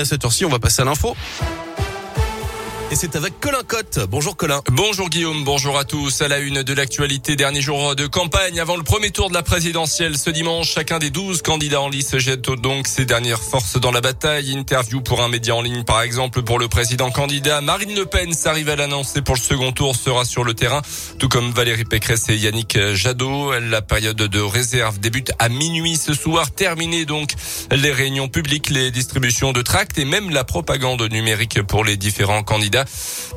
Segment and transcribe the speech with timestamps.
[0.00, 1.16] À cette heure-ci, on va passer à l'info.
[2.90, 3.98] Et c'est avec Colin Cotte.
[4.08, 4.62] Bonjour Colin.
[4.72, 6.22] Bonjour Guillaume, bonjour à tous.
[6.22, 9.42] À la une de l'actualité, dernier jour de campagne avant le premier tour de la
[9.42, 10.72] présidentielle ce dimanche.
[10.72, 14.56] Chacun des 12 candidats en lice jette donc ses dernières forces dans la bataille.
[14.56, 17.60] Interview pour un média en ligne par exemple pour le président candidat.
[17.60, 20.80] Marine Le Pen s'arrive à l'annoncer pour le second tour sera sur le terrain,
[21.18, 23.52] tout comme Valérie Pécresse et Yannick Jadot.
[23.60, 26.52] La période de réserve débute à minuit ce soir.
[26.52, 27.32] Terminé donc
[27.70, 32.42] les réunions publiques, les distributions de tracts et même la propagande numérique pour les différents
[32.42, 32.77] candidats.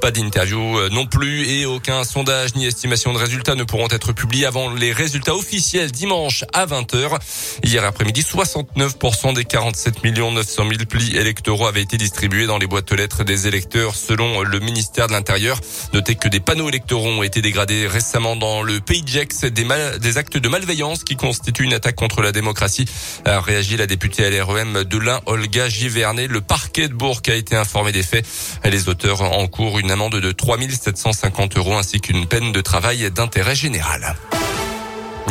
[0.00, 4.12] Pas d'interview euh, non plus et aucun sondage ni estimation de résultats ne pourront être
[4.12, 7.18] publiés avant les résultats officiels dimanche à 20h.
[7.62, 12.90] Hier après-midi, 69% des 47 900 000 plis électoraux avaient été distribués dans les boîtes
[12.92, 15.60] aux lettres des électeurs selon le ministère de l'Intérieur.
[15.92, 19.66] Notez que des panneaux électoraux ont été dégradés récemment dans le pays de des,
[19.98, 22.86] des actes de malveillance qui constituent une attaque contre la démocratie.
[23.24, 23.40] A
[23.76, 26.26] la députée LREM de l'Ain, Olga Givernet.
[26.26, 28.26] Le parquet de Bourg a été informé des faits.
[28.64, 33.10] Les auteurs en cours une amende de 3 750 euros ainsi qu'une peine de travail
[33.10, 34.16] d'intérêt général.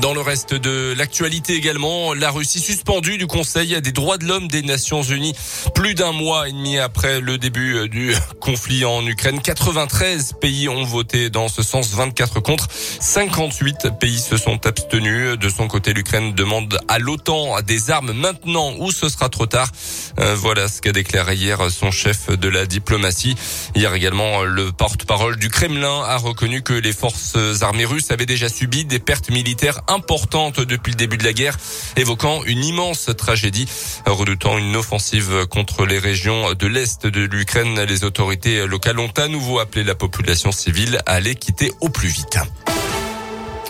[0.00, 4.48] Dans le reste de l'actualité également, la Russie suspendue du Conseil des droits de l'homme
[4.48, 5.34] des Nations Unies
[5.74, 9.40] plus d'un mois et demi après le début du conflit en Ukraine.
[9.40, 15.38] 93 pays ont voté dans ce sens, 24 contre, 58 pays se sont abstenus.
[15.38, 19.70] De son côté, l'Ukraine demande à l'OTAN des armes maintenant ou ce sera trop tard.
[20.18, 23.36] Euh, voilà ce qu'a déclaré hier son chef de la diplomatie.
[23.74, 28.48] Hier également, le porte-parole du Kremlin a reconnu que les forces armées russes avaient déjà
[28.48, 31.56] subi des pertes militaires importante depuis le début de la guerre,
[31.96, 33.68] évoquant une immense tragédie,
[34.06, 37.80] redoutant une offensive contre les régions de l'Est de l'Ukraine.
[37.82, 42.08] Les autorités locales ont à nouveau appelé la population civile à les quitter au plus
[42.08, 42.38] vite.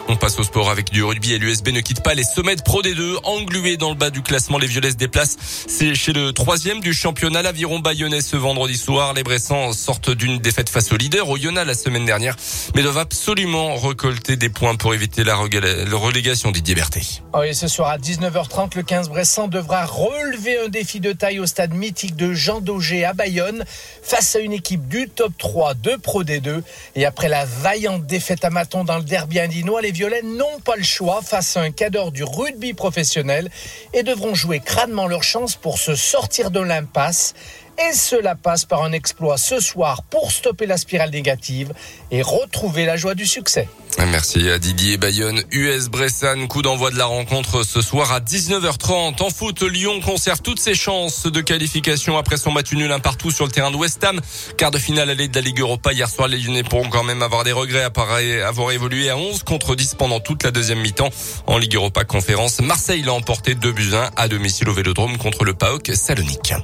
[0.07, 2.61] On passe au sport avec du rugby et l'USB ne quitte pas les sommets de
[2.61, 3.21] Pro D2.
[3.25, 5.39] Englués dans le bas du classement, les Violets se déplacent.
[5.67, 9.15] C'est chez le troisième du championnat, l'aviron bayonnais ce vendredi soir.
[9.15, 12.37] Les Bressans sortent d'une défaite face au leader, au Yona la semaine dernière,
[12.75, 17.23] mais doivent absolument récolter des points pour éviter la, relégation Didier Berthet.
[17.33, 21.47] Oui, ce soir à 19h30, le 15 Bressan devra relever un défi de taille au
[21.47, 23.65] stade mythique de Jean Daugé à Bayonne
[24.03, 26.61] face à une équipe du top 3 de Pro D2.
[26.95, 30.75] Et après la vaillante défaite à Maton dans le derby indinois, les Violets n'ont pas
[30.75, 33.49] le choix face à un cadre du rugby professionnel
[33.93, 37.35] et devront jouer crânement leur chance pour se sortir de l'impasse.
[37.79, 41.73] Et cela passe par un exploit ce soir pour stopper la spirale négative
[42.11, 43.69] et retrouver la joie du succès.
[43.99, 45.43] Merci à Didier Bayonne.
[45.51, 49.23] US Bressan, coup d'envoi de la rencontre ce soir à 19h30.
[49.23, 53.31] En foot, Lyon conserve toutes ses chances de qualification après son match nul un partout
[53.31, 54.21] sur le terrain de West Ham.
[54.57, 55.93] Quart de finale allée de la Ligue Europa.
[55.93, 59.43] Hier soir, les Lyonnais pourront quand même avoir des regrets après avoir évolué à 11
[59.43, 61.11] contre 10 pendant toute la deuxième mi-temps.
[61.47, 65.45] En Ligue Europa Conférence, Marseille l'a emporté 2 buts 1 à domicile au Vélodrome contre
[65.45, 66.55] le PAOK Salonique.